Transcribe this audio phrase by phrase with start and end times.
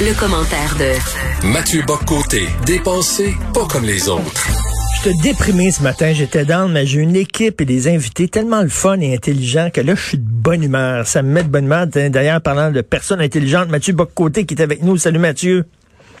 [0.00, 4.48] Le, commentaire de Mathieu Boccoté, dépensé pas comme les autres.
[4.96, 8.62] Je te déprimé ce matin, j'étais dans, mais j'ai une équipe et des invités tellement
[8.62, 11.06] le fun et intelligent que là, je suis de bonne humeur.
[11.06, 11.86] Ça me met de bonne humeur.
[11.86, 14.96] D'ailleurs, parlant de personnes intelligentes, Mathieu Boccoté qui est avec nous.
[14.96, 15.64] Salut Mathieu.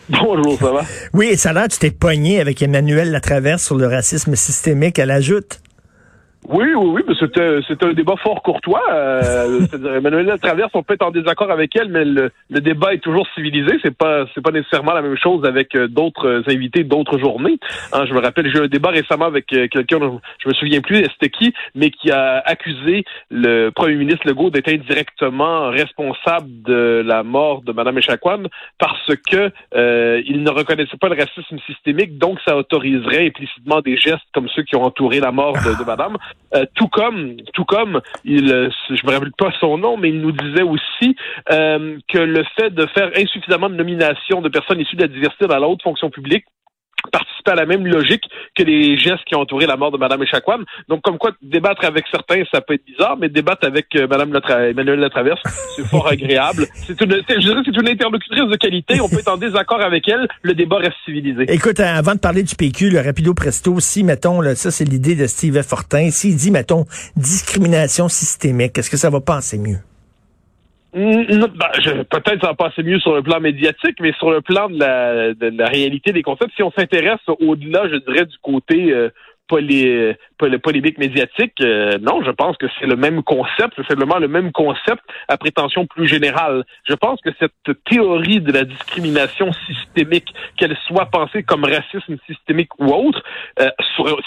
[0.08, 0.82] Bonjour, ça va?
[1.12, 5.06] Oui, ça a l'air, tu t'es pogné avec Emmanuel Latraverse sur le racisme systémique à
[5.06, 5.60] la joute.
[6.48, 8.82] Oui, oui, oui, mais c'était, un débat fort courtois.
[8.90, 9.66] Euh,
[9.96, 12.30] Emmanuel Traverse, on peut être en désaccord avec elle, mais le,
[12.60, 13.78] débat est toujours civilisé.
[13.82, 17.58] C'est pas, c'est pas nécessairement la même chose avec euh, d'autres invités d'autres journées.
[17.92, 19.98] Hein, je me rappelle, j'ai eu un débat récemment avec euh, quelqu'un,
[20.38, 24.68] je me souviens plus c'était qui, mais qui a accusé le premier ministre Legault d'être
[24.68, 28.42] indirectement responsable de la mort de Mme Echaquan
[28.78, 33.96] parce que euh, il ne reconnaissait pas le racisme systémique, donc ça autoriserait implicitement des
[33.96, 36.16] gestes comme ceux qui ont entouré la mort de, de Madame.
[36.54, 40.20] Euh, tout comme, tout comme, il, euh, je me rappelle pas son nom, mais il
[40.20, 41.14] nous disait aussi
[41.52, 45.46] euh, que le fait de faire insuffisamment de nominations de personnes issues de la diversité
[45.46, 46.44] dans la haute fonction publique
[47.12, 50.22] participer à la même logique que les gestes qui ont entouré la mort de Mme
[50.22, 50.58] Echaquan.
[50.88, 54.40] Donc, comme quoi, débattre avec certains, ça peut être bizarre, mais débattre avec euh, Mme
[54.70, 55.40] Emmanuel Latraverse,
[55.76, 56.66] c'est fort agréable.
[56.74, 59.00] C'est une, je dirais, c'est une interlocutrice de qualité.
[59.00, 60.28] On peut être en désaccord avec elle.
[60.42, 61.44] Le débat reste civilisé.
[61.48, 64.84] Écoute, euh, avant de parler du PQ, le rapido presto, si, mettons, là, ça, c'est
[64.84, 66.84] l'idée de Steve Fortin, s'il dit, mettons,
[67.16, 69.78] discrimination systémique, est-ce que ça va passer mieux?
[70.92, 75.34] Ben, peut-être ça passer mieux sur le plan médiatique, mais sur le plan de la,
[75.34, 79.08] de la réalité des concepts, si on s'intéresse au-delà, je dirais, du côté euh,
[79.50, 80.16] polé,
[80.62, 84.52] polémique médiatique, euh, non, je pense que c'est le même concept, c'est simplement le même
[84.52, 86.62] concept à prétention plus générale.
[86.88, 92.70] Je pense que cette théorie de la discrimination systémique, qu'elle soit pensée comme racisme systémique
[92.78, 93.22] ou autre,
[93.58, 93.68] euh,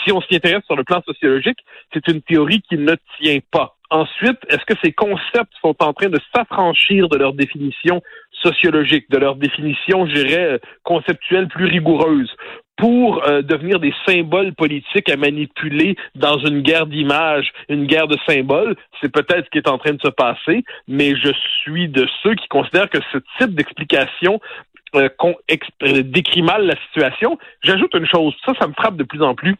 [0.04, 1.60] si on s'y intéresse sur le plan sociologique,
[1.94, 3.78] c'est une théorie qui ne tient pas.
[3.90, 8.02] Ensuite, est-ce que ces concepts sont en train de s'affranchir de leur définition
[8.32, 12.36] sociologique, de leur définition, je dirais, conceptuelle plus rigoureuse?
[12.78, 18.18] Pour euh, devenir des symboles politiques à manipuler dans une guerre d'images, une guerre de
[18.28, 18.76] symboles.
[19.02, 21.32] C'est peut-être ce qui est en train de se passer, mais je
[21.62, 24.40] suis de ceux qui considèrent que ce type d'explication
[24.96, 25.10] euh,
[26.04, 27.38] décrit mal la situation.
[27.64, 29.56] J'ajoute une chose, ça, ça me frappe de plus en plus.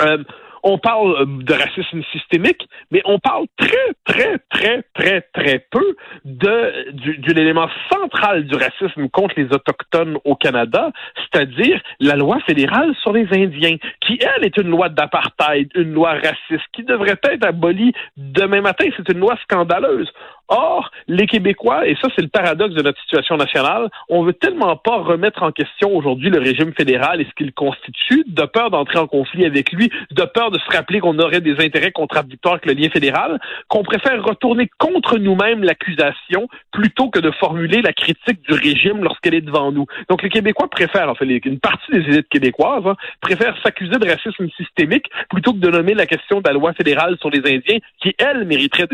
[0.00, 0.18] Euh,
[0.64, 5.96] on parle euh, de racisme systémique, mais on parle très, très, très, très, très peu
[6.24, 7.54] de, du,
[7.92, 13.76] central du racisme contre les Autochtones au Canada, c'est-à-dire la loi fédérale sur les Indiens,
[14.00, 18.86] qui, elle, est une loi d'apartheid, une loi raciste, qui devrait être abolie demain matin.
[18.96, 20.10] C'est une loi scandaleuse.
[20.48, 24.76] Or, les Québécois, et ça c'est le paradoxe de notre situation nationale, on veut tellement
[24.76, 28.98] pas remettre en question aujourd'hui le régime fédéral et ce qu'il constitue, de peur d'entrer
[28.98, 32.66] en conflit avec lui, de peur de se rappeler qu'on aurait des intérêts contradictoires avec
[32.66, 38.42] le lien fédéral, qu'on préfère retourner contre nous-mêmes l'accusation plutôt que de formuler la critique
[38.42, 39.86] du régime lorsqu'elle est devant nous.
[40.10, 44.08] Donc les Québécois préfèrent, en fait, une partie des élites québécoises hein, préfèrent s'accuser de
[44.08, 47.78] racisme systémique plutôt que de nommer la question de la loi fédérale sur les Indiens,
[48.02, 48.88] qui elle mériterait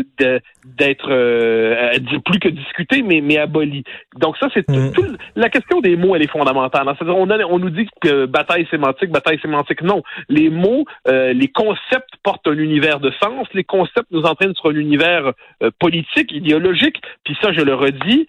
[0.65, 1.11] d'être
[1.41, 3.83] euh, plus que discuté, mais, mais aboli.
[4.17, 4.91] Donc ça, c'est mm.
[4.93, 6.87] tout, la question des mots, elle est fondamentale.
[6.87, 6.95] Hein.
[6.97, 10.03] C'est-à-dire, on, on nous dit que bataille sémantique, bataille sémantique, non.
[10.29, 13.47] Les mots, euh, les concepts portent un univers de sens.
[13.53, 17.01] Les concepts nous entraînent sur un univers euh, politique, idéologique.
[17.23, 18.27] Puis ça, je le redis,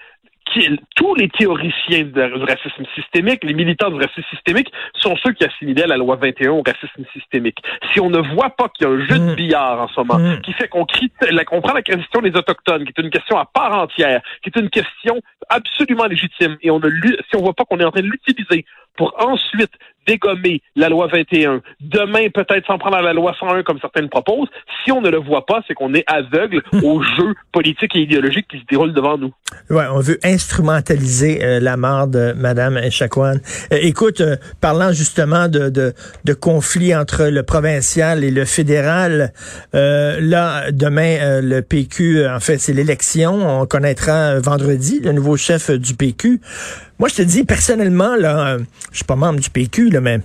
[0.96, 5.86] tous les théoriciens du racisme systémique, les militants du racisme systémique, sont ceux qui assimilaient
[5.86, 7.58] la loi 21 au racisme systémique.
[7.92, 9.34] Si on ne voit pas qu'il y a un jeu de mm.
[9.34, 10.40] billard en ce moment, mm.
[10.42, 10.86] qui fait qu'on
[11.60, 14.70] prend la question des autochtones, qui est une question à part entière, qui est une
[14.70, 18.06] question absolument légitime, et on ne, si on voit pas qu'on est en train de
[18.06, 18.64] l'utiliser
[18.96, 19.72] pour ensuite
[20.06, 24.48] dégommer la loi 21, demain peut-être s'en prendre à la loi 101 comme certaines proposent,
[24.84, 28.46] si on ne le voit pas, c'est qu'on est aveugle au jeu politique et idéologique
[28.48, 29.32] qui se déroule devant nous.
[29.70, 33.36] Ouais, on veut instrumentaliser euh, la mort de Madame Echaquan.
[33.72, 35.92] Euh, écoute, euh, parlant justement de, de,
[36.24, 39.32] de conflit entre le provincial et le fédéral,
[39.72, 43.60] là, demain, le PQ, en fait, c'est l'élection.
[43.60, 46.40] On connaîtra vendredi le nouveau chef du PQ.
[46.98, 48.58] Moi, je te dis, personnellement, là,
[48.90, 50.20] je suis pas membre du PQ, mais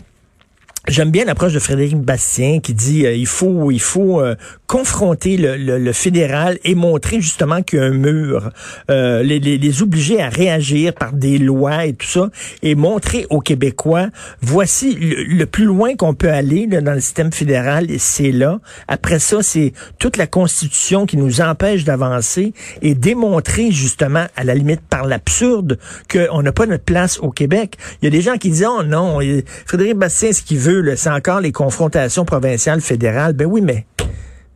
[0.88, 4.36] J'aime bien l'approche de Frédéric Bastien qui dit euh, il faut il faut euh,
[4.68, 8.52] confronter le, le, fédéral et montrer justement qu'il y a un mur,
[8.92, 12.30] euh, les, les, les, obliger à réagir par des lois et tout ça,
[12.62, 14.08] et montrer aux Québécois
[14.42, 18.60] voici le, plus loin qu'on peut aller dans le système fédéral, c'est là.
[18.90, 24.54] Après ça, c'est toute la Constitution qui nous empêche d'avancer et démontrer justement à la
[24.54, 25.80] limite par l'absurde
[26.12, 27.78] qu'on n'a pas notre place au Québec.
[28.02, 29.20] Il y a des gens qui disent oh non,
[29.66, 33.34] Frédéric Bastien ce qu'il veut c'est encore les confrontations provinciales, fédérales.
[33.34, 33.86] Ben oui, mais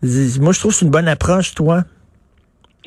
[0.03, 1.83] moi, je trouve que c'est une bonne approche, toi.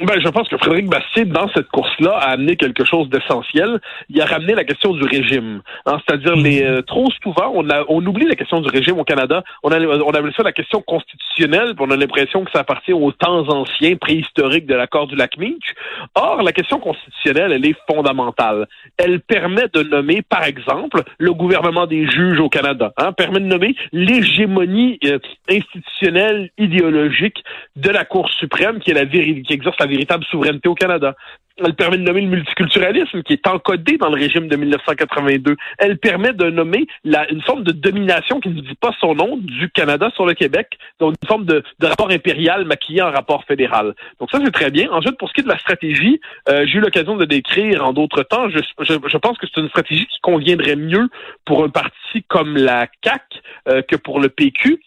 [0.00, 3.80] Ben, je pense que Frédéric Bastien, dans cette course-là, a amené quelque chose d'essentiel.
[4.08, 5.62] Il a ramené la question du régime.
[5.86, 9.04] Hein, C'est-à-dire, les euh, trop souvent, on, a, on oublie la question du régime au
[9.04, 9.44] Canada.
[9.62, 12.92] On, a, on appelle ça la question constitutionnelle, puis on a l'impression que ça appartient
[12.92, 15.74] aux temps anciens, préhistoriques de l'accord du lac Meech.
[16.16, 18.66] Or, la question constitutionnelle, elle est fondamentale.
[18.96, 22.92] Elle permet de nommer, par exemple, le gouvernement des juges au Canada.
[22.96, 27.44] Hein, permet de nommer l'hégémonie euh, institutionnelle, idéologique
[27.76, 31.14] de la Cour suprême, qui est la qui exerce la véritable souveraineté au Canada.
[31.56, 35.56] Elle permet de nommer le multiculturalisme qui est encodé dans le régime de 1982.
[35.78, 39.70] Elle permet de nommer une forme de domination qui ne dit pas son nom du
[39.70, 43.94] Canada sur le Québec, donc une forme de, rapport impérial maquillé en rapport fédéral.
[44.18, 44.90] Donc ça, c'est très bien.
[44.90, 47.92] Ensuite, pour ce qui est de la stratégie, euh, j'ai eu l'occasion de décrire en
[47.92, 48.48] d'autres temps.
[48.48, 51.08] Je pense que c'est une stratégie qui conviendrait mieux
[51.44, 53.22] pour un parti comme la CAC
[53.68, 54.80] euh, que pour le PQ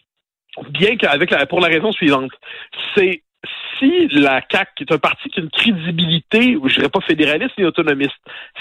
[0.70, 2.32] bien qu'avec la, pour la raison suivante,
[2.94, 3.22] c'est
[3.78, 7.52] si la CAC, qui est un parti qui a une crédibilité, je dirais pas fédéraliste
[7.58, 8.16] ni autonomiste,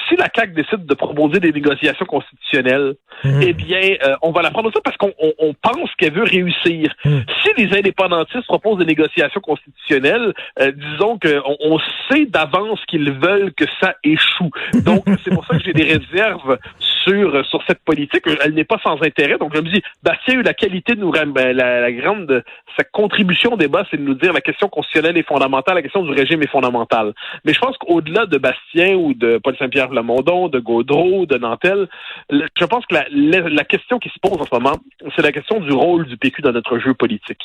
[0.07, 2.93] si la CAC décide de proposer des négociations constitutionnelles,
[3.23, 3.41] mmh.
[3.41, 6.93] eh bien, euh, on va la prendre ça parce qu'on on, pense qu'elle veut réussir.
[7.03, 7.17] Mmh.
[7.43, 13.53] Si les indépendantistes proposent des négociations constitutionnelles, euh, disons qu'on on sait d'avance qu'ils veulent
[13.53, 14.51] que ça échoue.
[14.85, 18.23] Donc, c'est pour ça que j'ai des réserves sur, sur cette politique.
[18.43, 19.37] Elle n'est pas sans intérêt.
[19.39, 21.11] Donc, je me dis, Bastien a eu la qualité de nous...
[21.11, 22.43] Ben, la, la grande...
[22.77, 26.03] Sa contribution au débat, c'est de nous dire la question constitutionnelle est fondamentale, la question
[26.03, 27.13] du régime est fondamentale.
[27.45, 31.87] Mais je pense qu'au-delà de Bastien ou de Paul Saint-Pierre Lamondon, de Gaudreau, de Nantel,
[32.29, 34.77] je pense que la, question qui se pose en ce moment,
[35.15, 37.41] c'est la question du rôle du PQ dans notre jeu politique.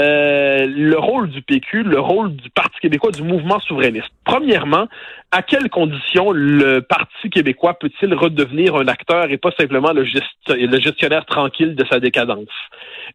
[0.00, 4.10] Euh, le rôle du PQ, le rôle du Parti québécois, du mouvement souverainiste.
[4.24, 4.86] Premièrement,
[5.30, 10.04] à quelles conditions le Parti québécois peut-il redevenir un acteur et pas simplement le,
[10.48, 12.48] le gestionnaire tranquille de sa décadence?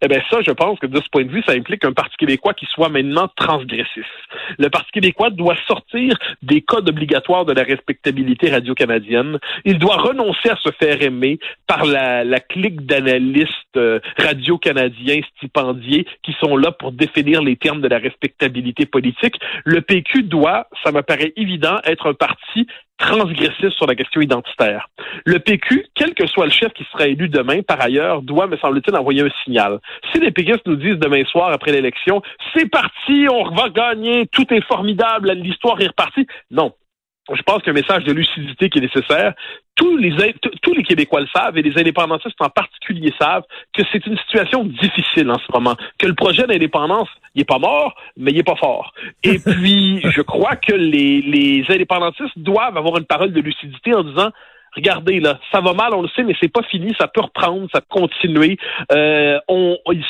[0.02, 2.16] Eh bien, ça, je pense que de ce point de vue, ça implique un Parti
[2.18, 4.06] québécois qui soit maintenant transgressif.
[4.58, 9.40] Le Parti québécois doit sortir des codes obligatoires de la respectabilité radio-canadienne.
[9.66, 16.06] Il doit renoncer à se faire aimer par la, la clique d'analystes euh, radio-canadiens stipendiés
[16.24, 19.36] qui sont là pour définir les termes de la respectabilité politique.
[19.66, 22.68] Le PQ doit, ça me paraît évident, être un parti
[22.98, 24.90] transgressif sur la question identitaire.
[25.26, 28.58] Le PQ, quel que soit le chef qui sera élu demain, par ailleurs, doit, me
[28.58, 29.80] semble-t-il, envoyer un signal.
[30.12, 32.22] Si les péquistes nous disent demain soir, après l'élection,
[32.56, 36.74] c'est parti, on va gagner, tout est formidable, l'histoire est repartie, non
[37.36, 39.34] je pense qu'un message de lucidité qui est nécessaire.
[39.76, 40.12] Tous les,
[40.62, 43.44] tous les Québécois le savent et les indépendantistes en particulier savent
[43.74, 47.60] que c'est une situation difficile en ce moment, que le projet d'indépendance, il est pas
[47.60, 48.94] mort, mais il est pas fort.
[49.24, 54.04] Et puis, je crois que les, les indépendantistes doivent avoir une parole de lucidité en
[54.04, 54.32] disant
[54.78, 57.68] regardez là, ça va mal, on le sait, mais c'est pas fini, ça peut reprendre,
[57.74, 58.58] ça peut continuer.
[58.92, 59.40] Euh,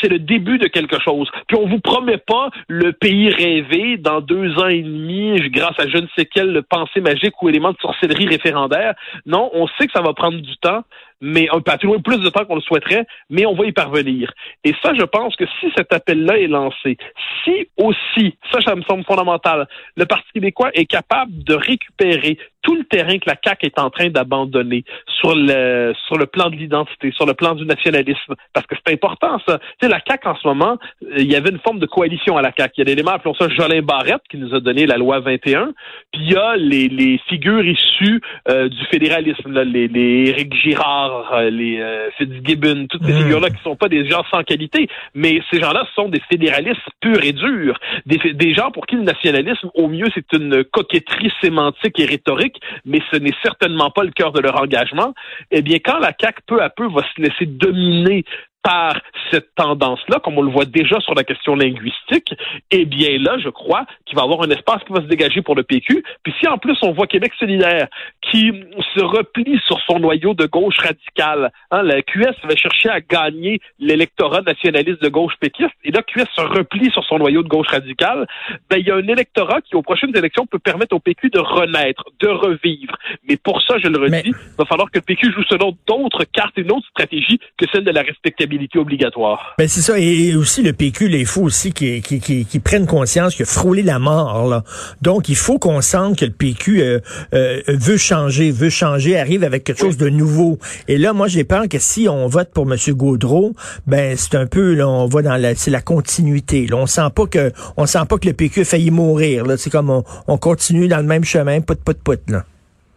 [0.02, 1.30] c'est le début de quelque chose.
[1.48, 5.88] Puis on vous promet pas le pays rêvé dans deux ans et demi, grâce à
[5.88, 8.94] je ne sais quelle pensée magique ou élément de sorcellerie référendaire.
[9.26, 10.84] Non, on sait que ça va prendre du temps,
[11.22, 14.32] mais un peu plus de temps qu'on le souhaiterait, mais on va y parvenir.
[14.64, 16.98] Et ça, je pense que si cet appel-là est lancé,
[17.44, 22.38] si aussi, ça, ça me semble fondamental, le Parti québécois est capable de récupérer
[22.68, 24.84] tout le terrain que la CAQ est en train d'abandonner
[25.22, 28.94] sur le sur le plan de l'identité, sur le plan du nationalisme, parce que c'est
[28.94, 29.60] important ça.
[29.60, 32.36] Tu sais, la CAQ en ce moment, euh, il y avait une forme de coalition
[32.36, 32.74] à la CAQ.
[32.78, 35.72] Il y a l'élément, appelons ça Jolin Barrette, qui nous a donné la loi 21,
[36.12, 40.54] puis il y a les, les figures issues euh, du fédéralisme, là, les, les Éric
[40.56, 43.18] Girard, euh, les euh, Fitzgibbon, toutes ces mmh.
[43.18, 47.24] figures-là qui sont pas des gens sans qualité, mais ces gens-là sont des fédéralistes purs
[47.24, 52.00] et durs, des, des gens pour qui le nationalisme, au mieux, c'est une coquetterie sémantique
[52.00, 55.14] et rhétorique, mais ce n'est certainement pas le cœur de leur engagement,
[55.52, 58.24] eh bien, quand la CAQ peu à peu va se laisser dominer
[58.64, 59.00] par
[59.32, 62.34] cette tendance-là, comme on le voit déjà sur la question linguistique,
[62.72, 65.42] eh bien là, je crois qu'il va y avoir un espace qui va se dégager
[65.42, 66.04] pour le PQ.
[66.24, 67.88] Puis si en plus on voit Québec solidaire
[68.22, 68.52] qui
[68.96, 73.60] se replie sur son noyau de gauche radicale, hein, la QS va chercher à gagner
[73.80, 77.68] l'électorat nationaliste de gauche péquiste, et là QS se replie sur son noyau de gauche
[77.68, 78.28] radicale,
[78.70, 81.40] ben il y a un électorat qui aux prochaines élections peut permettre au PQ de
[81.40, 82.96] renaître, de revivre.
[83.28, 86.24] Mais pour ça, je le redis, il va falloir que le PQ joue selon d'autres
[86.26, 89.56] cartes et une autre stratégie que celle de la respectabilité obligatoire.
[89.58, 90.00] Ben c'est ça.
[90.00, 94.48] Et aussi, le PQ, il faut aussi qu'ils qu prennent conscience que frôler la mort.
[94.48, 94.64] Là.
[95.02, 97.00] Donc, il faut qu'on sente que le PQ euh,
[97.34, 100.58] euh, veut changer, veut changer, arrive avec quelque chose de nouveau.
[100.88, 102.78] Et là, moi, j'ai peur que si on vote pour M.
[102.90, 103.54] Gaudreau,
[103.86, 106.68] ben c'est un peu, là, on va dans la, c'est la continuité.
[106.68, 106.78] Là.
[106.78, 109.46] On sent pas que, on sent pas que le PQ a failli mourir.
[109.46, 109.58] Là.
[109.58, 112.44] C'est comme on, on continue dans le même chemin, put, put, put, là.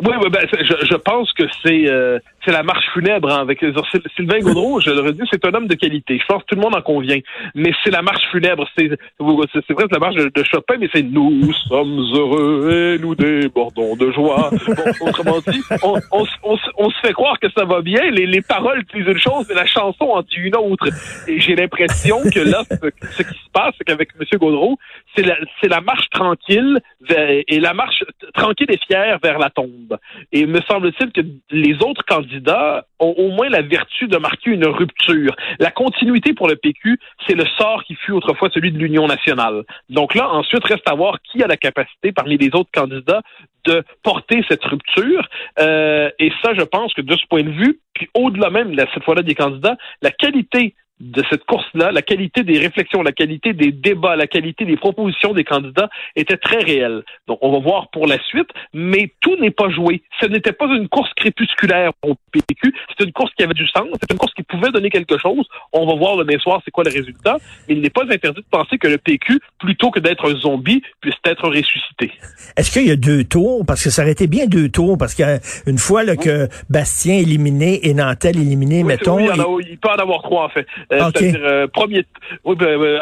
[0.03, 3.65] Oui, oui ben, je, je, pense que c'est euh, c'est la marche funèbre hein, avec
[4.17, 4.81] Sylvain Gaudreau.
[4.81, 6.19] je le redis, c'est un homme de qualité.
[6.19, 7.19] Je pense que tout le monde en convient.
[7.55, 8.67] Mais c'est la marche funèbre.
[8.77, 13.95] C'est vrai, c'est la marche de, Chopin, mais c'est nous sommes heureux et nous débordons
[13.97, 14.51] de joie.
[14.51, 16.25] Bon, autrement dit, on, on,
[16.79, 18.11] on, se fait croire que ça va bien.
[18.11, 20.89] Les, les paroles disent une chose, mais la chanson en dit une autre.
[21.29, 24.39] Et j'ai l'impression que là, ce, qui se passe, c'est qu'avec M.
[24.39, 24.79] Gaudreau,
[25.15, 26.81] c'est la, la marche tranquille
[27.11, 28.03] et la marche
[28.35, 29.99] tranquille et fière vers la tombe.
[30.33, 31.21] Et me semble-t-il que
[31.51, 32.30] les autres candidats
[32.99, 35.35] ont au moins la vertu de marquer une rupture.
[35.59, 39.65] La continuité pour le PQ, c'est le sort qui fut autrefois celui de l'Union nationale.
[39.89, 43.23] Donc là, ensuite, reste à voir qui a la capacité parmi les autres candidats
[43.65, 45.29] de porter cette rupture.
[45.59, 49.05] Euh, et ça, je pense que de ce point de vue, puis au-delà même, cette
[49.05, 53.73] fois-là, des candidats, la qualité de cette course-là, la qualité des réflexions, la qualité des
[53.73, 57.03] débats, la qualité des propositions des candidats était très réelle.
[57.27, 60.03] Donc, on va voir pour la suite, mais tout n'est pas joué.
[60.21, 63.87] Ce n'était pas une course crépusculaire au PQ, c'était une course qui avait du sens,
[63.95, 65.47] c'était une course qui pouvait donner quelque chose.
[65.73, 67.39] On va voir demain soir c'est quoi le résultat,
[67.69, 70.83] mais il n'est pas interdit de penser que le PQ, plutôt que d'être un zombie,
[71.01, 72.13] puisse être ressuscité.
[72.57, 73.65] Est-ce qu'il y a deux tours?
[73.67, 77.89] Parce que ça aurait été bien deux tours, parce qu'une fois là, que Bastien éliminé
[77.89, 79.19] et Nantel éliminé, mettons...
[79.19, 80.67] il, il peut en avoir trois, en fait.
[80.91, 82.05] C'est-à-dire premier,
[82.45, 82.57] oui,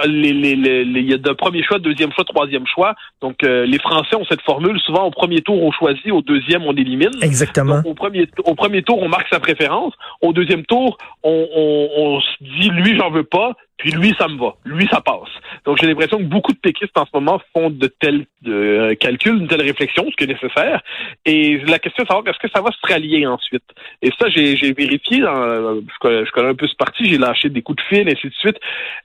[0.06, 2.94] les, les, les, il y a de premier choix, deuxième choix, troisième choix.
[3.22, 4.78] Donc euh, les Français ont cette formule.
[4.80, 7.10] Souvent au premier tour on choisit, au deuxième on élimine.
[7.22, 7.80] Exactement.
[7.84, 9.94] au premier au premier tour on marque sa préférence.
[10.20, 13.54] Au deuxième tour on, on, on se dit lui j'en veux pas.
[13.78, 14.56] Puis lui, ça me va.
[14.64, 15.30] Lui, ça passe.
[15.64, 19.36] Donc j'ai l'impression que beaucoup de péquistes en ce moment font de tels de, calculs,
[19.36, 20.82] une telle réflexion, ce qui est nécessaire.
[21.24, 23.62] Et la question est de savoir est-ce que ça va se rallier ensuite?
[24.02, 25.20] Et ça, j'ai vérifié.
[25.20, 28.28] Dans, je, connais, un peu ce parti, j'ai lâché des coups de fil, et ainsi
[28.28, 28.56] de suite.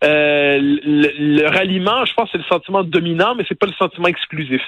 [0.03, 4.61] Euh, le, ralliement, je pense, c'est le sentiment dominant, mais c'est pas le sentiment exclusif.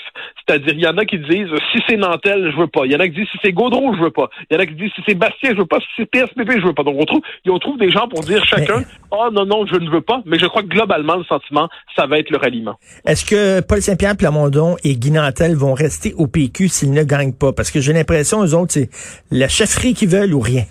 [0.46, 2.86] C'est-à-dire, il y en a qui disent si c'est Nantel, je veux pas.
[2.86, 4.30] Il y en a qui disent si c'est Gaudreau, je veux pas.
[4.50, 5.80] Il y en a qui disent si c'est Bastien, je veux pas.
[5.80, 6.84] Si c'est PSPP, je veux pas.
[6.84, 9.90] Donc on trouve, on trouve des gens pour dire chacun, oh non non, je ne
[9.90, 12.76] veux pas, mais je crois que globalement, le sentiment, ça va être le ralliement.
[13.06, 17.34] Est-ce que Paul Saint-Pierre Plamondon et Guy Nantel vont rester au PQ s'ils ne gagnent
[17.34, 17.54] pas?
[17.54, 18.90] Parce que j'ai l'impression, eux autres, c'est
[19.32, 20.64] la chefferie qu'ils veulent ou rien.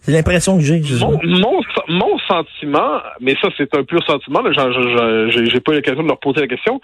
[0.00, 0.80] C'est l'impression que j'ai.
[1.04, 6.20] Mon, mon, sentiment, mais ça c'est un pur sentiment, j'ai pas eu l'occasion de leur
[6.20, 6.80] poser la question,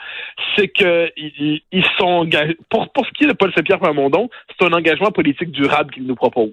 [0.54, 2.58] c'est que ils, sont engagés.
[2.68, 6.04] Pour, pour ce qui est de Paul Saint-Pierre Plamondon, c'est un engagement politique durable qu'il
[6.04, 6.52] nous propose.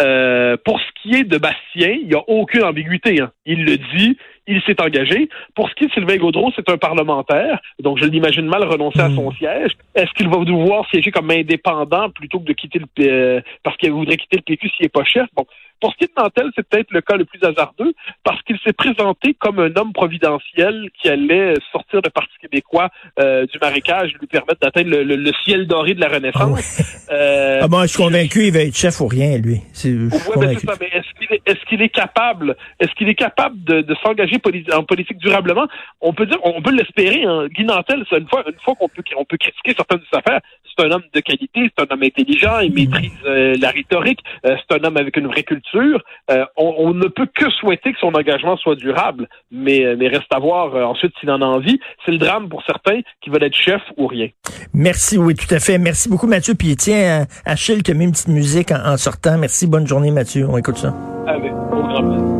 [0.00, 3.20] Euh, pour ce qui est de Bastien, il n'y a aucune ambiguïté.
[3.20, 3.30] Hein.
[3.46, 4.16] Il le dit,
[4.46, 5.28] il s'est engagé.
[5.54, 9.00] Pour ce qui est de Sylvain Gaudreau, c'est un parlementaire, donc je l'imagine mal renoncer
[9.00, 9.36] à son hmm.
[9.36, 9.72] siège.
[9.94, 13.92] Est-ce qu'il va devoir siéger comme indépendant plutôt que de quitter le euh, parce qu'il
[13.92, 15.26] voudrait quitter le PQ s'il n'est pas chef?
[15.36, 15.46] Bon,
[15.82, 18.56] pour ce qui est de Nantel, c'est peut-être le cas le plus hasardeux parce qu'il
[18.64, 24.10] s'est présenté comme un homme providentiel qui allait sortir de Parti québécois euh, du marécage
[24.14, 27.08] et lui permettre d'atteindre le, ciel doré de la Renaissance.
[27.08, 29.60] Ah, euh, ah bon, je suis convaincu il va être chef ou rien, lui.
[29.84, 34.40] mais est-ce qu'il est, est, qu'il est, capable, est-ce qu'il est capable de, de s'engager
[34.72, 35.66] en politique durablement?
[36.00, 37.24] On peut dire, on peut l'espérer.
[37.24, 37.48] Hein.
[37.48, 40.40] Guy Nantel, une fois, une fois qu'on peut, on peut critiquer certaines de ses affaires,
[40.76, 44.80] c'est un homme de qualité, c'est un homme intelligent, il maîtrise euh, la rhétorique, c'est
[44.80, 48.56] un homme avec une vraie culture euh, on, ne peut que souhaiter que son engagement
[48.56, 51.80] soit durable, mais, euh, mais reste à voir euh, ensuite s'il en a envie.
[52.04, 54.28] C'est le drame pour certains qui veulent être chef ou rien.
[54.74, 55.78] Merci, oui, tout à fait.
[55.78, 56.54] Merci beaucoup, Mathieu.
[56.54, 59.38] Puis tiens, Achille te met une petite musique en, sortant.
[59.38, 60.46] Merci, bonne journée, Mathieu.
[60.48, 60.94] On écoute ça.
[61.26, 62.31] Avec, au grand plaisir.